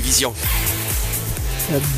Vision. 0.00 0.67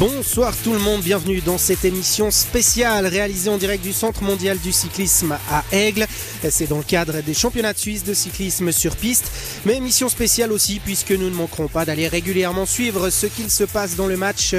Bonsoir 0.00 0.52
tout 0.64 0.72
le 0.72 0.80
monde, 0.80 1.00
bienvenue 1.00 1.40
dans 1.42 1.56
cette 1.56 1.84
émission 1.84 2.32
spéciale 2.32 3.06
réalisée 3.06 3.50
en 3.50 3.56
direct 3.56 3.84
du 3.84 3.92
Centre 3.92 4.24
mondial 4.24 4.58
du 4.58 4.72
cyclisme 4.72 5.38
à 5.48 5.62
Aigle. 5.70 6.08
C'est 6.50 6.66
dans 6.66 6.78
le 6.78 6.82
cadre 6.82 7.20
des 7.20 7.34
championnats 7.34 7.72
de 7.72 7.78
Suisse 7.78 8.02
de 8.02 8.12
cyclisme 8.12 8.72
sur 8.72 8.96
piste, 8.96 9.30
mais 9.64 9.76
émission 9.76 10.08
spéciale 10.08 10.50
aussi 10.50 10.80
puisque 10.84 11.12
nous 11.12 11.30
ne 11.30 11.36
manquerons 11.36 11.68
pas 11.68 11.84
d'aller 11.84 12.08
régulièrement 12.08 12.66
suivre 12.66 13.10
ce 13.10 13.26
qu'il 13.26 13.48
se 13.48 13.62
passe 13.62 13.94
dans 13.94 14.08
le 14.08 14.16
match 14.16 14.56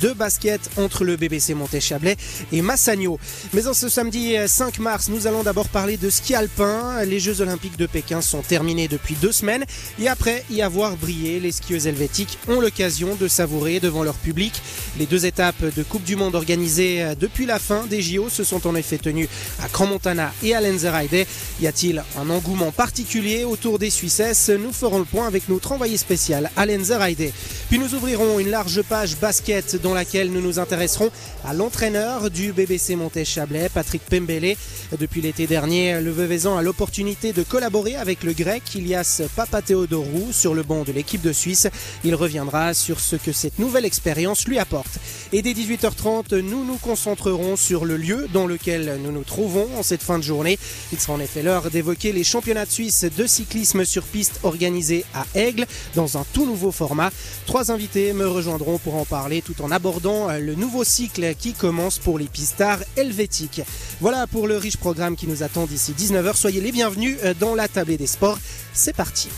de 0.00 0.12
basket 0.12 0.60
entre 0.76 1.02
le 1.02 1.16
BBC 1.16 1.54
Montéchablais 1.54 2.16
et 2.52 2.62
Massagno. 2.62 3.18
Mais 3.54 3.66
en 3.66 3.74
ce 3.74 3.88
samedi 3.88 4.36
5 4.46 4.78
mars, 4.78 5.08
nous 5.08 5.26
allons 5.26 5.42
d'abord 5.42 5.70
parler 5.70 5.96
de 5.96 6.08
ski 6.08 6.36
alpin. 6.36 7.04
Les 7.04 7.18
Jeux 7.18 7.40
olympiques 7.40 7.78
de 7.78 7.86
Pékin 7.86 8.20
sont 8.20 8.42
terminés 8.42 8.86
depuis 8.86 9.16
deux 9.20 9.32
semaines 9.32 9.64
et 9.98 10.06
après 10.06 10.44
y 10.50 10.62
avoir 10.62 10.96
brillé, 10.96 11.40
les 11.40 11.50
skieuses 11.50 11.88
helvétiques 11.88 12.38
ont 12.46 12.60
l'occasion 12.60 13.16
de 13.16 13.26
savourer 13.26 13.80
devant 13.80 14.04
leur 14.04 14.14
public 14.14 14.51
les 14.98 15.06
deux 15.06 15.24
étapes 15.24 15.64
de 15.74 15.82
Coupe 15.82 16.04
du 16.04 16.16
Monde 16.16 16.34
organisées 16.34 17.02
euh, 17.02 17.14
depuis 17.18 17.46
la 17.46 17.58
fin 17.58 17.86
des 17.86 18.02
JO 18.02 18.28
se 18.28 18.44
sont 18.44 18.66
en 18.66 18.74
effet 18.74 18.98
tenues 18.98 19.28
à 19.62 19.68
Crans-Montana 19.68 20.32
et 20.42 20.54
à 20.54 20.60
Lenzerheide. 20.60 21.26
Y 21.60 21.66
a-t-il 21.66 22.04
un 22.18 22.28
engouement 22.28 22.72
particulier 22.72 23.44
autour 23.44 23.78
des 23.78 23.88
Suissesses 23.90 24.50
Nous 24.50 24.72
ferons 24.72 24.98
le 24.98 25.04
point 25.04 25.26
avec 25.26 25.48
notre 25.48 25.72
envoyé 25.72 25.96
spécial 25.96 26.50
à 26.56 26.66
Lenzerheide. 26.66 27.32
Puis 27.68 27.78
nous 27.78 27.94
ouvrirons 27.94 28.38
une 28.38 28.50
large 28.50 28.82
page 28.82 29.16
basket 29.16 29.80
dans 29.80 29.94
laquelle 29.94 30.30
nous 30.30 30.42
nous 30.42 30.58
intéresserons 30.58 31.10
à 31.44 31.54
l'entraîneur 31.54 32.30
du 32.30 32.52
BBC 32.52 32.96
Montet-Chablais, 32.96 33.70
Patrick 33.72 34.02
Pembele. 34.02 34.56
Depuis 34.98 35.22
l'été 35.22 35.46
dernier, 35.46 36.00
le 36.00 36.10
Veuvezan 36.10 36.58
a 36.58 36.62
l'opportunité 36.62 37.32
de 37.32 37.42
collaborer 37.42 37.96
avec 37.96 38.22
le 38.22 38.34
grec 38.34 38.62
Ilias 38.74 39.22
Papatheodorou 39.36 40.32
sur 40.32 40.54
le 40.54 40.62
banc 40.62 40.82
de 40.84 40.92
l'équipe 40.92 41.22
de 41.22 41.32
Suisse. 41.32 41.68
Il 42.04 42.14
reviendra 42.14 42.74
sur 42.74 43.00
ce 43.00 43.16
que 43.16 43.32
cette 43.32 43.58
nouvelle 43.58 43.86
expérience 43.86 44.41
lui 44.48 44.58
apporte. 44.58 44.98
Et 45.32 45.42
dès 45.42 45.52
18h30, 45.52 46.38
nous 46.40 46.64
nous 46.64 46.76
concentrerons 46.76 47.56
sur 47.56 47.84
le 47.84 47.96
lieu 47.96 48.28
dans 48.32 48.46
lequel 48.46 48.98
nous 49.02 49.12
nous 49.12 49.24
trouvons 49.24 49.68
en 49.78 49.82
cette 49.82 50.02
fin 50.02 50.18
de 50.18 50.24
journée. 50.24 50.58
Il 50.92 51.00
sera 51.00 51.14
en 51.14 51.20
effet 51.20 51.42
l'heure 51.42 51.70
d'évoquer 51.70 52.12
les 52.12 52.24
championnats 52.24 52.66
de 52.66 52.70
Suisse 52.70 53.04
de 53.16 53.26
cyclisme 53.26 53.84
sur 53.84 54.04
piste 54.04 54.40
organisés 54.42 55.04
à 55.14 55.24
Aigle 55.34 55.66
dans 55.94 56.18
un 56.18 56.24
tout 56.32 56.46
nouveau 56.46 56.72
format. 56.72 57.10
Trois 57.46 57.70
invités 57.70 58.12
me 58.12 58.26
rejoindront 58.26 58.78
pour 58.78 58.96
en 58.96 59.04
parler 59.04 59.42
tout 59.42 59.62
en 59.62 59.70
abordant 59.70 60.28
le 60.38 60.54
nouveau 60.54 60.84
cycle 60.84 61.34
qui 61.34 61.52
commence 61.52 61.98
pour 61.98 62.18
les 62.18 62.26
pistards 62.26 62.80
helvétiques. 62.96 63.62
Voilà 64.00 64.26
pour 64.26 64.46
le 64.46 64.56
riche 64.56 64.76
programme 64.76 65.16
qui 65.16 65.26
nous 65.26 65.42
attend 65.42 65.66
d'ici 65.66 65.92
19h. 65.92 66.36
Soyez 66.36 66.60
les 66.60 66.72
bienvenus 66.72 67.18
dans 67.38 67.54
la 67.54 67.68
tablée 67.68 67.96
des 67.96 68.06
sports. 68.06 68.38
C'est 68.74 68.96
parti. 68.96 69.28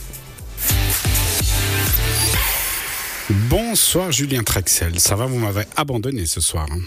Bonsoir 3.31 4.13
Julien 4.13 4.43
Trexel, 4.43 5.01
ça 5.01 5.17
va, 5.17 5.25
vous 5.25 5.39
m'avez 5.39 5.65
abandonné 5.77 6.27
ce 6.27 6.43
soir. 6.43 6.67
hein 6.71 6.81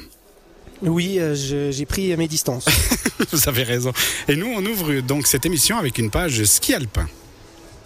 Oui, 0.84 1.18
euh, 1.20 1.34
j'ai 1.36 1.86
pris 1.88 2.16
mes 2.16 2.28
distances. 2.28 2.66
vous 3.32 3.50
avez 3.50 3.64
raison. 3.64 3.92
Et 4.28 4.36
nous, 4.36 4.48
on 4.56 4.64
ouvre 4.64 5.02
donc 5.02 5.26
cette 5.26 5.48
émission 5.48 5.78
avec 5.78 5.98
une 5.98 6.12
page 6.12 6.44
ski 6.44 6.76
alpin. 6.76 7.08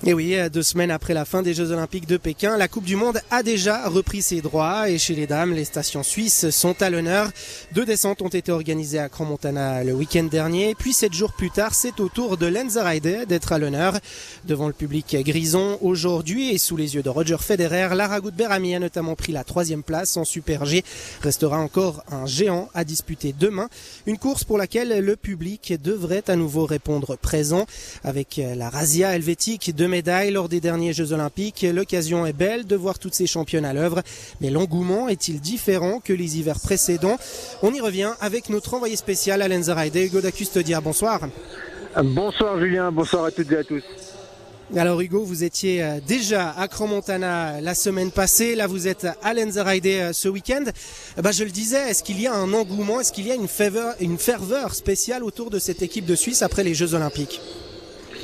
Et 0.04 0.16
oui, 0.16 0.34
euh, 0.34 0.50
deux 0.50 0.64
semaines 0.64 0.90
après 0.90 1.14
la 1.14 1.26
fin 1.26 1.44
des 1.44 1.54
Jeux 1.54 1.72
Olympiques 1.72 2.08
de 2.08 2.18
Pékin, 2.18 2.58
la 2.58 2.68
Coupe 2.68 2.86
du 2.86 2.96
Monde 2.96 3.22
a 3.30 3.44
déjà 3.44 3.88
repris 3.88 4.24
ses 4.24 4.42
droits 4.42 4.90
et 4.90 4.98
chez 4.98 5.14
les 5.14 5.28
dames, 5.28 5.54
les 5.54 5.64
stations 5.64 6.02
suisses 6.02 6.50
sont 6.50 6.82
à 6.82 6.90
l'honneur. 6.90 7.30
Deux 7.74 7.86
descentes 7.86 8.24
ont 8.24 8.28
été 8.28 8.52
organisées 8.52 8.98
à 8.98 9.10
Crans-Montana 9.10 9.84
le 9.84 9.94
week-end 9.94 10.24
dernier, 10.24 10.74
puis 10.74 10.92
sept 10.92 11.14
jours 11.14 11.34
plus 11.34 11.52
tard, 11.52 11.76
c'est 11.76 12.00
au 12.00 12.10
tour 12.10 12.38
de 12.38 12.48
Lenzerheide 12.48 13.28
d'être 13.28 13.52
à 13.52 13.60
l'honneur. 13.60 14.00
Devant 14.46 14.66
le 14.66 14.74
public 14.74 15.16
grison 15.20 15.78
aujourd'hui 15.82 16.50
et 16.50 16.58
sous 16.58 16.78
les 16.78 16.96
yeux 16.96 17.04
de 17.04 17.10
Roger 17.10 17.38
Federer, 17.40 17.90
Lara 17.94 18.22
Goudberami 18.22 18.74
a 18.74 18.80
notamment 18.80 19.14
pris 19.14 19.34
la 19.34 19.44
troisième 19.44 19.84
place 19.84 20.18
en 20.18 20.26
Super 20.26 20.66
G. 20.66 20.84
Restera 21.22 21.60
encore 21.60 22.04
un 22.12 22.26
géant 22.26 22.70
à 22.74 22.86
disputer 22.86 23.36
demain, 23.40 23.70
une 24.08 24.18
course 24.18 24.46
pour 24.46 24.58
laquelle 24.58 25.06
le 25.06 25.16
public 25.16 25.76
devrait 25.80 26.24
à 26.28 26.36
nouveau 26.36 26.66
répondre 26.66 27.18
présent 27.18 27.68
avec 28.04 28.42
la 28.56 28.72
Razia 28.72 29.16
helvétique 29.16 29.76
de 29.76 29.91
médailles 29.92 30.32
lors 30.32 30.50
des 30.50 30.60
derniers 30.60 30.94
Jeux 30.94 31.14
Olympiques. 31.14 31.64
L'occasion 31.72 32.26
est 32.26 32.34
belle 32.34 32.66
de 32.66 32.76
voir 32.76 32.98
toutes 32.98 33.14
ces 33.14 33.28
championnes 33.28 33.66
à 33.66 33.74
l'œuvre, 33.74 34.02
mais 34.40 34.50
l'engouement 34.50 35.08
est-il 35.10 35.40
différent 35.40 36.00
que 36.00 36.14
les 36.14 36.40
hivers 36.40 36.60
précédents? 36.60 37.18
On 37.62 37.72
y 37.74 37.82
revient 37.82 38.14
avec 38.22 38.50
notre 38.50 38.74
envoyé 38.74 38.96
spécial 38.96 39.42
à 39.44 39.48
Lenzerheide, 39.48 39.96
Hugo 39.98 40.22
da 40.22 40.32
Custodia. 40.32 40.82
Bonsoir. 40.82 41.20
Bonsoir 42.04 42.58
Julien, 42.60 42.92
bonsoir 42.92 43.26
à 43.26 43.32
toutes 43.32 43.52
et 43.52 43.58
à 43.58 43.64
tous. 43.64 43.84
Alors 44.78 45.02
Hugo, 45.02 45.26
vous 45.26 45.44
étiez 45.44 45.84
euh, 45.84 46.00
déjà 46.08 46.52
à 46.52 46.70
Crans-Montana 46.70 47.60
la 47.60 47.76
semaine 47.76 48.10
passée, 48.10 48.56
là 48.56 48.68
vous 48.68 48.88
êtes 48.88 49.04
à 49.04 49.34
euh, 49.34 50.14
ce 50.14 50.30
week-end. 50.30 50.64
Ben, 51.22 51.32
je 51.34 51.44
le 51.44 51.50
disais, 51.50 51.90
est-ce 51.90 52.02
qu'il 52.04 52.22
y 52.22 52.28
a 52.28 52.34
un 52.34 52.54
engouement, 52.54 53.02
est-ce 53.02 53.12
qu'il 53.12 53.28
y 53.28 53.32
a 53.32 53.36
une 53.36 53.50
ferveur, 53.50 53.94
une 54.00 54.18
ferveur 54.18 54.74
spéciale 54.74 55.26
autour 55.26 55.50
de 55.50 55.60
cette 55.60 55.82
équipe 55.82 56.06
de 56.06 56.16
Suisse 56.16 56.42
après 56.42 56.64
les 56.64 56.74
Jeux 56.74 56.94
Olympiques? 56.94 57.42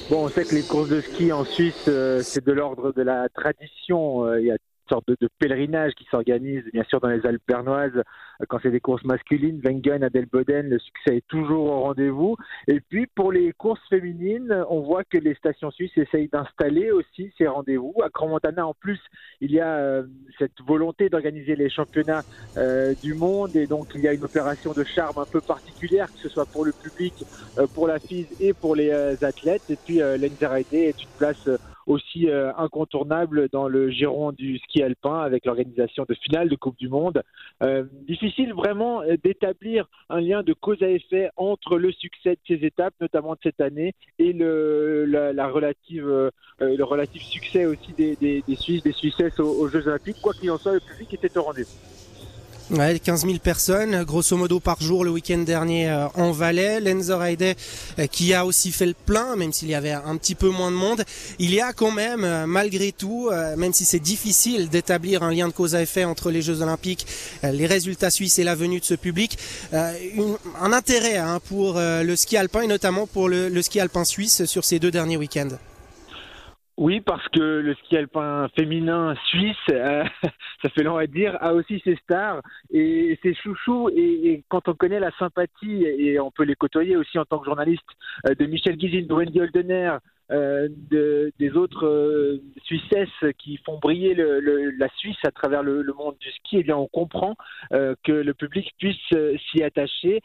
Bon, 0.10 0.24
on 0.24 0.30
sait 0.30 0.46
que 0.46 0.56
les 0.56 0.64
courses 0.64 0.88
de 0.88 1.02
ski 1.02 1.34
en 1.34 1.44
Suisse, 1.44 1.84
euh, 1.90 2.22
c'est 2.24 2.46
de 2.46 2.54
l'ordre 2.54 2.94
de 2.94 3.02
la 3.02 3.28
tradition. 3.28 4.26
Euh, 4.26 4.40
il 4.40 4.48
y 4.48 4.52
a 4.52 4.58
sorte 4.90 5.08
de, 5.08 5.30
pèlerinage 5.40 5.94
qui 5.94 6.06
s'organise, 6.06 6.64
bien 6.74 6.84
sûr, 6.84 7.00
dans 7.00 7.10
les 7.10 7.26
Alpes 7.26 7.42
bernoises. 7.48 7.96
Euh, 7.96 8.46
Quand 8.48 8.60
c'est 8.62 8.72
des 8.72 8.80
courses 8.80 9.04
masculines, 9.04 9.62
Wengen, 9.64 10.04
Adelboden, 10.04 10.70
le 10.70 10.80
succès 10.80 11.18
est 11.18 11.28
toujours 11.28 11.66
au 11.66 11.82
rendez-vous. 11.82 12.36
Et 12.68 12.80
puis, 12.80 13.08
pour 13.08 13.32
les 13.32 13.54
courses 13.54 13.86
féminines, 13.90 14.66
on 14.70 14.82
voit 14.82 15.04
que 15.04 15.18
les 15.18 15.36
stations 15.36 15.72
suisses 15.72 15.98
essayent 15.98 16.30
d'installer 16.30 16.92
aussi 16.92 17.32
ces 17.38 17.48
rendez-vous. 17.48 17.94
À 18.04 18.10
Crans-Montana, 18.10 18.66
en 18.66 18.74
plus, 18.74 19.00
il 19.42 19.52
y 19.52 19.60
a 19.60 19.78
euh, 19.78 20.04
cette 20.40 20.60
volonté 20.66 21.10
d'organiser 21.10 21.56
les 21.56 21.70
championnats 21.70 22.24
euh, 22.58 22.94
du 23.04 23.14
monde 23.14 23.56
et 23.56 23.68
donc 23.68 23.88
il 23.96 24.02
y 24.02 24.08
a 24.08 24.14
une 24.14 24.24
opération 24.24 24.74
de 24.74 24.84
charme 24.84 25.18
un 25.18 25.26
peu 25.26 25.42
particulière, 25.42 26.08
que 26.08 26.20
ce 26.20 26.30
soit 26.30 26.46
pour 26.46 26.66
le 26.66 26.72
public, 26.72 27.14
pour 27.74 27.88
la 27.88 28.00
FISE 28.00 28.28
et 28.40 28.54
pour 28.54 28.76
les 28.76 28.92
athlètes. 29.24 29.70
Et 29.70 29.76
puis 29.76 29.98
l'Enzerheide 29.98 30.66
est 30.72 31.02
une 31.02 31.10
place 31.18 31.48
aussi 31.88 32.30
euh, 32.30 32.52
incontournable 32.58 33.50
dans 33.52 33.68
le 33.68 33.90
giron 33.90 34.32
du 34.32 34.60
ski 34.60 34.84
alpin 34.84 35.20
avec 35.20 35.46
l'organisation 35.46 36.06
de 36.08 36.14
finales 36.14 36.50
de 36.50 36.56
Coupe 36.56 36.78
du 36.78 36.90
Monde. 36.90 37.24
Euh, 37.64 37.86
difficile 38.08 38.54
vraiment 38.54 39.02
euh, 39.02 39.16
d'établir 39.24 39.90
un 40.10 40.22
lien 40.22 40.44
de 40.44 40.54
cause 40.54 40.84
à 40.84 40.90
effet 40.90 41.30
entre 41.38 41.78
le 41.78 41.92
succès 41.92 42.32
de 42.32 42.40
ces 42.48 42.66
étapes, 42.66 42.94
notamment 43.02 43.34
de 43.34 43.40
cette 43.42 43.62
année, 43.62 43.94
et 44.20 44.34
le, 44.34 45.06
la, 45.06 45.34
la 45.34 45.48
relative, 45.48 46.32
le 46.60 46.84
relatif 46.84 47.24
succès 47.24 47.66
aussi 47.66 47.94
des 47.94 48.44
Suisses, 48.56 48.84
des 48.84 48.92
Suissesses 48.92 49.40
aux, 49.40 49.62
aux 49.62 49.68
Jeux 49.70 49.88
Olympiques. 49.88 50.18
Quoi 50.22 50.34
qu'il 50.34 50.52
en 50.52 50.58
soit, 50.58 50.74
le 50.74 50.80
public 50.80 51.14
était 51.14 51.38
au 51.38 51.44
rendez-vous. 51.44 51.97
Ouais, 52.70 53.00
15 53.00 53.22
000 53.26 53.38
personnes, 53.40 54.04
grosso 54.04 54.36
modo 54.36 54.60
par 54.60 54.82
jour 54.82 55.06
le 55.06 55.10
week-end 55.10 55.38
dernier 55.38 55.90
euh, 55.90 56.08
en 56.16 56.32
Valais. 56.32 56.82
Lenzerheide 56.82 57.56
euh, 57.98 58.08
qui 58.08 58.34
a 58.34 58.46
aussi 58.46 58.74
fait 58.74 58.86
le 58.86 58.94
plein, 58.94 59.38
même 59.38 59.54
s'il 59.54 59.70
y 59.70 59.76
avait 59.76 59.94
un 59.94 60.18
petit 60.18 60.36
peu 60.36 60.50
moins 60.50 60.70
de 60.70 60.76
monde. 60.76 61.06
Il 61.40 61.54
y 61.54 61.62
a 61.62 61.72
quand 61.72 61.92
même, 61.92 62.26
euh, 62.26 62.46
malgré 62.46 62.92
tout, 62.92 63.30
même 63.56 63.72
si 63.72 63.86
c'est 63.86 64.00
difficile 64.00 64.68
d'établir 64.68 65.24
un 65.24 65.32
lien 65.32 65.48
de 65.48 65.54
cause 65.54 65.76
à 65.76 65.82
effet 65.82 66.04
entre 66.04 66.30
les 66.30 66.42
Jeux 66.42 66.62
Olympiques, 66.62 67.08
les 67.44 67.68
résultats 67.68 68.10
suisses 68.10 68.38
et 68.38 68.44
la 68.44 68.56
venue 68.56 68.82
de 68.82 68.86
ce 68.86 68.96
public, 68.96 69.38
un 69.72 70.74
intérêt 70.74 71.18
hein, 71.18 71.40
pour 71.48 71.76
le 71.80 72.16
ski 72.16 72.38
alpin 72.38 72.62
et 72.62 72.68
notamment 72.68 73.08
pour 73.08 73.30
le 73.30 73.62
ski 73.62 73.80
alpin 73.80 74.04
suisse 74.04 74.46
sur 74.46 74.66
ces 74.66 74.80
deux 74.80 74.92
derniers 74.92 75.18
week-ends. 75.18 75.58
Oui, 76.78 77.02
parce 77.02 77.28
que 77.30 77.40
le 77.40 77.74
ski 77.74 77.98
alpin 77.98 78.48
féminin 78.56 79.16
suisse, 79.26 79.56
euh, 79.72 80.04
ça 80.62 80.70
fait 80.70 80.84
long 80.84 80.98
à 80.98 81.08
dire, 81.08 81.36
a 81.42 81.56
aussi 81.56 81.82
ses 81.84 81.96
stars 81.96 82.44
et 82.72 83.18
ses 83.24 83.34
chouchous. 83.34 83.90
Et, 83.96 84.44
quand 84.48 84.68
on 84.68 84.76
connaît 84.76 85.00
la 85.00 85.10
sympathie, 85.18 85.86
et 85.86 86.20
on 86.20 86.30
peut 86.30 86.44
les 86.44 86.54
côtoyer 86.54 86.96
aussi 86.96 87.18
en 87.18 87.26
tant 87.26 87.40
que 87.40 87.46
journaliste, 87.46 87.82
euh, 88.28 88.36
de 88.36 88.46
Michel 88.46 88.78
Guizine, 88.78 89.08
de 89.08 89.14
Wendy 89.14 89.42
Holdener, 89.42 89.98
euh, 90.30 90.68
de, 90.92 91.32
des 91.40 91.52
autres 91.54 91.88
euh, 91.88 92.44
Suissesses 92.66 93.34
qui 93.40 93.58
font 93.66 93.80
briller 93.80 94.14
le, 94.14 94.70
la 94.78 94.90
Suisse 94.98 95.18
à 95.26 95.32
travers 95.32 95.64
le, 95.64 95.84
monde 95.98 96.18
du 96.20 96.30
ski, 96.30 96.58
eh 96.58 96.64
bien 96.64 96.78
on 96.78 96.88
comprend 96.88 97.36
que 97.72 98.12
le 98.12 98.34
public 98.36 98.72
puisse 98.78 98.96
s'y 99.50 99.64
attacher. 99.64 100.22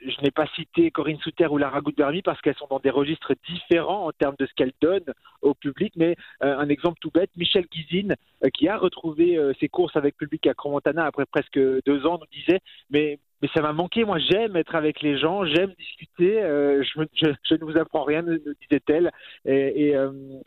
Je 0.00 0.20
n'ai 0.22 0.30
pas 0.30 0.46
cité 0.54 0.90
Corinne 0.90 1.18
Souter 1.18 1.46
ou 1.46 1.58
Lara 1.58 1.80
Goudbermi 1.80 2.22
parce 2.22 2.40
qu'elles 2.40 2.54
sont 2.54 2.68
dans 2.70 2.78
des 2.78 2.90
registres 2.90 3.34
différents 3.48 4.06
en 4.06 4.12
termes 4.12 4.36
de 4.38 4.46
ce 4.46 4.52
qu'elles 4.54 4.72
donnent 4.80 5.12
au 5.42 5.54
public, 5.54 5.92
mais 5.96 6.16
euh, 6.44 6.56
un 6.56 6.68
exemple 6.68 6.98
tout 7.00 7.10
bête, 7.10 7.30
Michel 7.36 7.64
Guizine, 7.66 8.14
euh, 8.44 8.48
qui 8.50 8.68
a 8.68 8.76
retrouvé 8.76 9.36
euh, 9.36 9.52
ses 9.58 9.68
courses 9.68 9.96
avec 9.96 10.16
public 10.16 10.46
à 10.46 10.54
Cromontana 10.54 11.04
après 11.04 11.26
presque 11.26 11.58
deux 11.58 12.06
ans, 12.06 12.18
nous 12.18 12.26
disait 12.32 12.60
mais 12.90 13.18
ça 13.54 13.62
m'a 13.62 13.72
manqué, 13.72 14.04
moi 14.04 14.18
j'aime 14.18 14.56
être 14.56 14.74
avec 14.74 15.00
les 15.00 15.16
gens, 15.16 15.44
j'aime 15.44 15.72
discuter, 15.78 16.40
je, 16.42 17.54
ne 17.54 17.64
vous 17.64 17.78
apprends 17.78 18.02
rien, 18.02 18.22
nous 18.22 18.36
disait-elle, 18.68 19.12
et, 19.44 19.94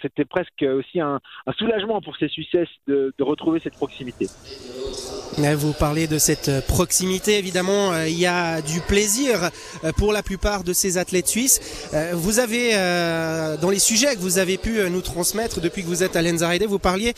c'était 0.02 0.26
presque 0.26 0.64
aussi 0.64 1.00
un, 1.00 1.22
soulagement 1.58 2.02
pour 2.02 2.18
ces 2.18 2.28
Suissesses 2.28 2.68
de, 2.88 3.14
de 3.18 3.24
retrouver 3.24 3.62
cette 3.62 3.76
proximité. 3.76 4.28
Vous 5.38 5.74
parlez 5.74 6.08
de 6.08 6.18
cette 6.18 6.68
proximité, 6.68 7.38
évidemment, 7.38 7.96
il 8.04 8.20
y 8.20 8.26
a 8.26 8.62
du 8.62 8.82
plaisir 8.82 9.50
pour 9.98 10.14
la 10.14 10.24
plupart 10.24 10.64
de 10.64 10.74
ces 10.74 10.98
athlètes 10.98 11.28
suisses. 11.28 11.60
Vous 12.14 12.40
avez, 12.40 12.74
dans 13.62 13.70
les 13.70 13.80
sujets 13.80 14.16
que 14.16 14.20
vous 14.20 14.38
avez 14.40 14.58
pu 14.58 14.78
nous 14.90 15.02
transmettre 15.02 15.62
depuis 15.62 15.84
que 15.84 15.88
vous 15.88 16.04
êtes 16.04 16.16
à 16.16 16.22
Lenzarede, 16.22 16.64
vous 16.64 16.80
parliez 16.80 17.14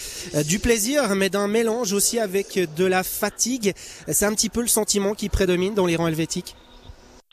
du 0.47 0.59
plaisir, 0.59 1.15
mais 1.15 1.29
d'un 1.29 1.47
mélange 1.47 1.93
aussi 1.93 2.19
avec 2.19 2.59
de 2.77 2.85
la 2.85 3.03
fatigue. 3.03 3.73
C'est 3.75 4.25
un 4.25 4.33
petit 4.33 4.49
peu 4.49 4.61
le 4.61 4.67
sentiment 4.67 5.13
qui 5.13 5.29
prédomine 5.29 5.73
dans 5.73 5.85
les 5.85 5.95
rangs 5.95 6.07
helvétiques 6.07 6.55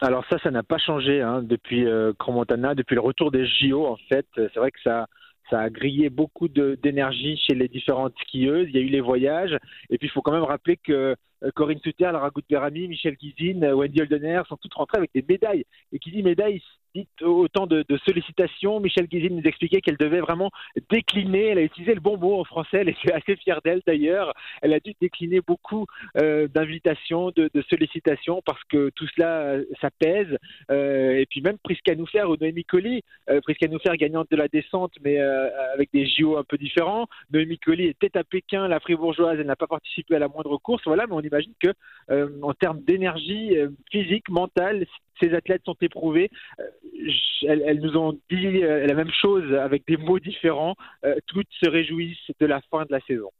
alors 0.02 0.24
ça, 0.30 0.38
ça 0.38 0.50
n'a 0.50 0.62
pas 0.62 0.78
changé 0.78 1.20
hein, 1.20 1.42
depuis 1.42 1.86
euh, 1.86 2.12
Montana, 2.26 2.74
depuis 2.74 2.94
le 2.94 3.02
retour 3.02 3.30
des 3.30 3.46
JO 3.46 3.86
en 3.86 3.98
fait. 4.08 4.26
C'est 4.34 4.56
vrai 4.56 4.70
que 4.70 4.80
ça, 4.82 5.08
ça 5.50 5.60
a 5.60 5.70
grillé 5.70 6.08
beaucoup 6.10 6.48
d'énergie 6.48 7.36
chez 7.36 7.54
les 7.54 7.68
différentes 7.68 8.14
skieuses. 8.22 8.68
Il 8.68 8.76
y 8.76 8.78
a 8.78 8.82
eu 8.82 8.88
les 8.88 9.00
voyages. 9.00 9.56
Et 9.90 9.98
puis, 9.98 10.06
il 10.08 10.10
faut 10.10 10.22
quand 10.22 10.32
même 10.32 10.44
rappeler 10.44 10.76
que 10.76 11.16
euh, 11.42 11.50
Corinne 11.54 11.80
Suter, 11.80 12.10
Lara 12.12 12.30
Berami, 12.48 12.88
Michel 12.88 13.16
Guizine, 13.16 13.64
Wendy 13.72 14.02
Holdener 14.02 14.42
sont 14.48 14.56
toutes 14.56 14.74
rentrées 14.74 14.98
avec 14.98 15.10
des 15.14 15.24
médailles. 15.28 15.64
Et 15.92 15.98
qui 15.98 16.10
dit 16.10 16.22
médaille 16.22 16.62
autant 17.22 17.66
de, 17.66 17.84
sollicitations. 18.04 18.80
Michel 18.80 19.06
Guizine 19.06 19.36
nous 19.36 19.42
expliquait 19.44 19.80
qu'elle 19.80 19.96
devait 19.96 20.20
vraiment 20.20 20.50
décliner. 20.90 21.48
Elle 21.48 21.58
a 21.58 21.62
utilisé 21.62 21.94
le 21.94 22.00
bon 22.00 22.16
mot 22.16 22.40
en 22.40 22.44
français. 22.44 22.78
Elle 22.78 22.88
était 22.90 23.12
assez 23.12 23.36
fière 23.36 23.60
d'elle 23.64 23.82
d'ailleurs. 23.86 24.32
Elle 24.62 24.72
a 24.72 24.80
dû 24.80 24.94
décliner 25.00 25.40
beaucoup 25.40 25.86
euh, 26.16 26.48
d'invitations, 26.48 27.30
de, 27.30 27.50
sollicitations 27.68 28.42
parce 28.44 28.62
que 28.64 28.90
tout 28.94 29.06
cela, 29.14 29.56
ça 29.80 29.90
pèse. 29.90 30.36
Euh, 30.70 31.18
et 31.18 31.26
puis 31.26 31.40
même 31.40 31.58
Prisca 31.58 31.94
Noufer 31.94 32.24
ou 32.24 32.36
Noémie 32.36 32.64
Colli. 32.64 33.02
Euh, 33.28 33.40
Prisca 33.40 33.68
Noufer 33.68 33.96
gagnante 33.96 34.30
de 34.30 34.36
la 34.36 34.48
descente, 34.48 34.92
mais 35.04 35.18
avec 35.18 35.90
des 35.92 36.06
JO 36.06 36.36
un 36.36 36.44
peu 36.44 36.58
différents. 36.58 37.06
Noémie 37.32 37.58
Colli 37.58 37.86
était 37.86 38.16
à 38.16 38.24
Pékin, 38.24 38.68
la 38.68 38.80
fribourgeoise. 38.80 39.38
Elle 39.38 39.46
n'a 39.46 39.56
pas 39.56 39.66
participé 39.66 40.16
à 40.16 40.18
la 40.18 40.28
moindre 40.28 40.56
course. 40.58 40.82
Voilà, 40.86 41.06
mais 41.06 41.14
on 41.14 41.20
imagine 41.20 41.52
que 41.60 41.70
en 42.42 42.54
termes 42.54 42.80
d'énergie 42.82 43.54
physique, 43.90 44.28
mentale, 44.28 44.86
ces 45.20 45.34
athlètes 45.34 45.62
sont 45.64 45.76
éprouvés. 45.80 46.30
Euh, 46.58 46.64
elles, 47.48 47.80
nous 47.80 47.96
ont 47.96 48.12
dit 48.30 48.62
euh, 48.62 48.86
la 48.86 48.94
même 48.94 49.10
chose 49.20 49.54
avec 49.54 49.86
des 49.86 49.96
mots 49.96 50.18
différents. 50.18 50.74
Euh, 51.04 51.14
toutes 51.26 51.48
se 51.62 51.68
réjouissent 51.68 52.30
de 52.38 52.46
la 52.46 52.60
fin 52.70 52.82
de 52.82 52.92
la 52.92 53.00
saison. 53.00 53.30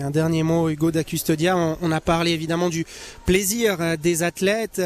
Un 0.00 0.10
dernier 0.10 0.42
mot, 0.42 0.70
Hugo 0.70 0.90
d'Acustodia. 0.90 1.54
On 1.54 1.92
a 1.92 2.00
parlé 2.00 2.30
évidemment 2.30 2.70
du 2.70 2.86
plaisir 3.26 3.98
des 3.98 4.22
athlètes. 4.22 4.80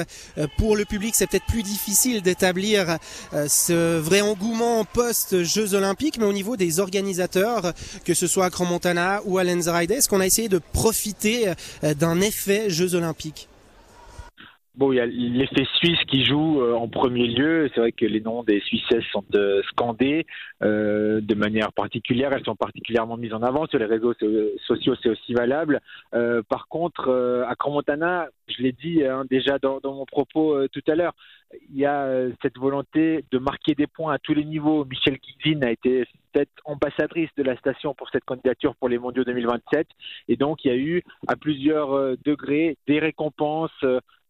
Pour 0.58 0.74
le 0.76 0.84
public, 0.84 1.14
c'est 1.14 1.30
peut-être 1.30 1.46
plus 1.46 1.62
difficile 1.62 2.20
d'établir 2.20 2.98
ce 3.30 4.00
vrai 4.00 4.22
engouement 4.22 4.84
post-Jeux 4.84 5.74
Olympiques, 5.74 6.18
mais 6.18 6.24
au 6.24 6.32
niveau 6.32 6.56
des 6.56 6.80
organisateurs, 6.80 7.74
que 8.04 8.12
ce 8.12 8.26
soit 8.26 8.46
à 8.46 8.50
Grand 8.50 8.64
Montana 8.64 9.20
ou 9.24 9.38
à 9.38 9.44
Lenzerheide, 9.44 9.92
est-ce 9.92 10.08
qu'on 10.08 10.18
a 10.18 10.26
essayé 10.26 10.48
de 10.48 10.58
profiter 10.58 11.52
d'un 12.00 12.20
effet 12.20 12.68
Jeux 12.68 12.96
Olympiques? 12.96 13.48
Bon, 14.74 14.90
il 14.90 14.96
y 14.96 15.00
a 15.00 15.06
l'effet 15.06 15.66
suisse 15.74 16.02
qui 16.08 16.24
joue 16.24 16.62
euh, 16.62 16.72
en 16.72 16.88
premier 16.88 17.26
lieu. 17.26 17.68
C'est 17.74 17.80
vrai 17.80 17.92
que 17.92 18.06
les 18.06 18.22
noms 18.22 18.42
des 18.42 18.58
Suissesses 18.60 19.04
sont 19.12 19.24
euh, 19.34 19.60
scandés 19.68 20.24
euh, 20.62 21.20
de 21.20 21.34
manière 21.34 21.74
particulière. 21.74 22.32
Elles 22.32 22.44
sont 22.44 22.56
particulièrement 22.56 23.18
mises 23.18 23.34
en 23.34 23.42
avant 23.42 23.66
sur 23.66 23.78
les 23.78 23.84
réseaux 23.84 24.14
sociaux. 24.66 24.94
C'est 25.02 25.10
aussi 25.10 25.34
valable. 25.34 25.80
par 26.48 26.68
contre, 26.68 27.10
à 27.46 27.54
Cromontana, 27.54 28.28
je 28.48 28.62
l'ai 28.62 28.72
dit 28.72 29.04
hein, 29.04 29.24
déjà 29.28 29.58
dans, 29.58 29.80
mon 29.84 30.06
propos 30.06 30.66
tout 30.68 30.82
à 30.88 30.94
l'heure, 30.94 31.14
il 31.70 31.78
y 31.78 31.84
a 31.84 32.08
cette 32.40 32.56
volonté 32.56 33.24
de 33.30 33.38
marquer 33.38 33.74
des 33.74 33.86
points 33.86 34.14
à 34.14 34.18
tous 34.18 34.32
les 34.32 34.44
niveaux. 34.44 34.86
Michel 34.86 35.18
Guizine 35.18 35.64
a 35.64 35.70
été 35.70 36.06
peut-être 36.32 36.50
ambassadrice 36.64 37.28
de 37.36 37.42
la 37.42 37.56
station 37.56 37.94
pour 37.94 38.08
cette 38.08 38.24
candidature 38.24 38.74
pour 38.76 38.88
les 38.88 38.98
mondiaux 38.98 39.24
2027. 39.24 39.86
Et 40.28 40.36
donc, 40.36 40.64
il 40.64 40.68
y 40.68 40.70
a 40.70 40.78
eu 40.78 41.02
à 41.28 41.36
plusieurs 41.36 42.16
degrés 42.24 42.78
des 42.86 43.00
récompenses. 43.00 43.84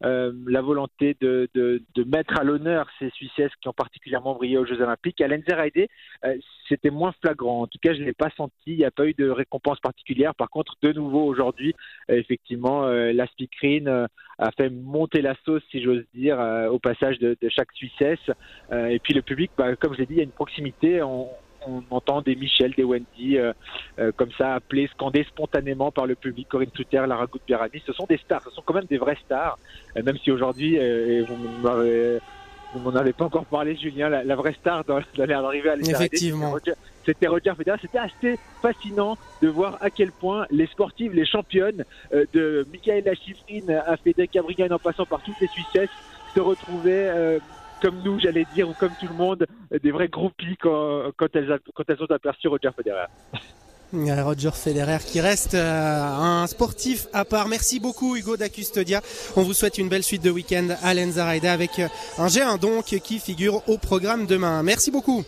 Euh, 0.05 0.33
la 0.47 0.63
volonté 0.63 1.17
de, 1.21 1.49
de, 1.55 2.05
mettre 2.05 2.39
à 2.39 2.45
l'honneur 2.45 2.89
ces 2.99 3.11
Suissesses 3.11 3.53
qui 3.61 3.69
ont 3.69 3.73
particulièrement 3.73 4.35
brillé 4.35 4.59
aux 4.59 4.67
Jeux 4.67 4.81
Olympiques. 4.81 5.21
À 5.21 5.29
l'Enzerheide, 5.29 5.89
euh, 6.25 6.37
c'était 6.69 6.91
moins 6.91 7.15
flagrant. 7.23 7.63
En 7.63 7.67
tout 7.67 7.79
cas, 7.81 7.95
je 7.95 8.01
ne 8.01 8.07
l'ai 8.07 8.13
pas 8.13 8.31
senti. 8.37 8.53
Il 8.67 8.79
n'y 8.79 8.85
a 8.85 8.91
pas 8.91 9.07
eu 9.07 9.15
de 9.15 9.31
récompense 9.31 9.79
particulière. 9.81 10.35
Par 10.35 10.51
contre, 10.51 10.75
de 10.83 10.93
nouveau 10.93 11.25
aujourd'hui, 11.25 11.75
euh, 12.11 12.17
effectivement, 12.17 12.83
la 12.83 13.27
speakerine 13.27 14.09
a 14.39 14.51
fait 14.53 14.71
monter 14.71 15.23
la 15.23 15.35
sauce, 15.45 15.63
si 15.71 15.83
j'ose 15.83 16.05
dire, 16.15 16.39
au 16.71 16.79
passage 16.79 17.19
de, 17.19 17.37
chaque 17.49 17.73
Suissesse. 17.73 18.31
et 18.73 18.99
puis 18.99 19.15
le 19.15 19.23
public, 19.23 19.51
bah, 19.57 19.77
comme 19.77 19.95
je 19.95 19.99
l'ai 19.99 20.07
dit, 20.07 20.15
il 20.15 20.19
y 20.19 20.21
a 20.21 20.25
une 20.25 20.31
proximité. 20.31 21.01
On 21.67 21.83
entend 21.91 22.23
des 22.23 22.37
Michel, 22.37 22.73
des 22.73 22.85
Wendy, 22.85 23.39
euh, 23.39 23.53
euh, 23.99 24.13
comme 24.17 24.31
ça, 24.39 24.55
appelés, 24.55 24.89
scandés 24.95 25.25
spontanément 25.25 25.91
par 25.91 26.07
le 26.07 26.15
public. 26.15 26.49
Corinne 26.49 26.71
Souter, 26.75 27.05
Lara 27.07 27.27
Gutberami, 27.27 27.83
ce 27.87 27.93
sont 27.93 28.07
des 28.09 28.19
stars, 28.19 28.43
ce 28.45 28.51
sont 28.51 28.63
quand 28.63 28.75
même 28.75 28.87
des 28.87 28.99
vraies 28.99 29.19
stars, 29.25 29.59
euh, 29.97 30.03
même 30.03 30.19
si 30.19 30.31
aujourd'hui, 30.31 30.79
vous 31.27 32.81
m'en 32.81 32.97
avez 32.97 33.13
pas 33.13 33.27
encore 33.27 33.45
parlé, 33.45 33.77
Julien, 33.77 34.09
la, 34.09 34.35
vraie 34.35 34.55
star 34.55 34.83
dans, 34.85 35.01
dans 35.17 35.27
d'arriver 35.27 35.71
à 35.71 35.77
Effectivement. 35.77 36.57
C'était 37.05 37.27
Roger 37.27 37.53
Federer. 37.57 37.79
C'était 37.83 37.99
assez 37.99 38.39
fascinant 38.63 39.19
de 39.43 39.49
voir 39.49 39.77
à 39.81 39.91
quel 39.91 40.11
point 40.11 40.47
les 40.51 40.67
sportives, 40.67 41.13
les 41.13 41.27
championnes, 41.27 41.85
de 42.13 42.67
Michaela 42.73 43.15
Schifrin 43.15 43.75
à 43.87 43.97
Federica 43.99 44.41
Brigand 44.41 44.71
en 44.71 44.79
passant 44.79 45.05
par 45.05 45.21
toutes 45.23 45.39
les 45.41 45.49
Suissesses, 45.49 45.91
se 46.35 46.41
retrouvaient 46.41 47.41
comme 47.83 48.01
nous, 48.05 48.21
j'allais 48.21 48.47
dire, 48.55 48.69
ou 48.69 48.75
comme 48.79 48.93
tout 49.01 49.09
le 49.09 49.15
monde, 49.15 49.47
des 49.83 49.91
vrais 49.91 50.09
groupies 50.09 50.57
quand, 50.61 51.11
quand, 51.17 51.35
elles, 51.35 51.59
quand 51.75 51.85
elles 51.89 52.03
ont 52.03 52.11
aperçu 52.11 52.49
Roger 52.49 52.71
Federer. 52.77 53.07
Roger 53.93 54.51
Federer 54.55 54.99
qui 55.05 55.21
reste 55.21 55.55
euh, 55.55 56.03
un 56.03 56.47
sportif 56.47 57.07
à 57.13 57.25
part. 57.25 57.49
Merci 57.49 57.79
beaucoup 57.79 58.17
Hugo 58.17 58.37
d'Acustodia. 58.37 59.03
On 59.37 59.43
vous 59.43 59.53
souhaite 59.53 59.79
une 59.79 59.89
belle 59.89 60.03
suite 60.03 60.23
de 60.23 60.31
week-end 60.31 60.69
à 60.83 60.95
Lenzarheide 60.95 61.45
avec 61.45 61.79
euh, 61.79 61.89
un 62.19 62.27
G1 62.27 62.59
donc 62.59 62.85
qui 62.85 63.19
figure 63.19 63.63
au 63.69 63.79
programme 63.79 64.27
demain. 64.27 64.63
Merci 64.63 64.91
beaucoup. 64.91 65.25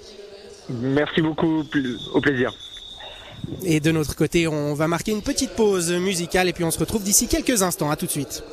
Merci 0.70 1.20
beaucoup, 1.20 1.62
au 2.14 2.20
plaisir. 2.20 2.54
Et 3.62 3.80
de 3.80 3.90
notre 3.90 4.16
côté, 4.16 4.48
on 4.48 4.72
va 4.72 4.88
marquer 4.88 5.12
une 5.12 5.22
petite 5.22 5.50
pause 5.50 5.92
musicale 5.92 6.48
et 6.48 6.54
puis 6.54 6.64
on 6.64 6.70
se 6.70 6.78
retrouve 6.78 7.02
d'ici 7.02 7.28
quelques 7.28 7.62
instants. 7.62 7.90
À 7.90 7.96
tout 7.96 8.06
de 8.06 8.10
suite. 8.10 8.44